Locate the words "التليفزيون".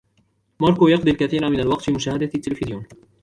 2.35-2.85